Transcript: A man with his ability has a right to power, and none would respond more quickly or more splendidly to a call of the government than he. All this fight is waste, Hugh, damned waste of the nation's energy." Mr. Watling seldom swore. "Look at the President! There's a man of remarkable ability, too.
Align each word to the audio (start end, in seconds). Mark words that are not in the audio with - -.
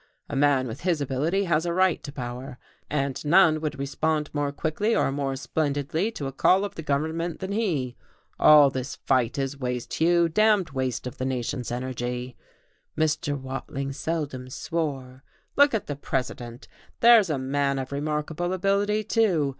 A 0.29 0.35
man 0.35 0.65
with 0.65 0.81
his 0.81 0.99
ability 0.99 1.43
has 1.43 1.63
a 1.63 1.73
right 1.75 2.01
to 2.01 2.11
power, 2.11 2.57
and 2.89 3.23
none 3.23 3.61
would 3.61 3.77
respond 3.77 4.31
more 4.33 4.51
quickly 4.51 4.95
or 4.95 5.11
more 5.11 5.35
splendidly 5.35 6.09
to 6.13 6.25
a 6.25 6.31
call 6.31 6.65
of 6.65 6.73
the 6.73 6.81
government 6.81 7.39
than 7.39 7.51
he. 7.51 7.95
All 8.39 8.71
this 8.71 8.95
fight 8.95 9.37
is 9.37 9.59
waste, 9.59 9.93
Hugh, 9.93 10.27
damned 10.27 10.71
waste 10.71 11.05
of 11.05 11.19
the 11.19 11.25
nation's 11.25 11.71
energy." 11.71 12.35
Mr. 12.97 13.39
Watling 13.39 13.91
seldom 13.91 14.49
swore. 14.49 15.23
"Look 15.55 15.71
at 15.75 15.85
the 15.85 15.95
President! 15.95 16.67
There's 17.01 17.29
a 17.29 17.37
man 17.37 17.77
of 17.77 17.91
remarkable 17.91 18.53
ability, 18.53 19.03
too. 19.03 19.49